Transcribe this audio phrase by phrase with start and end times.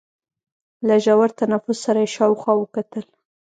[0.87, 3.03] له ژور تنفس سره يې شاوخوا وکتل.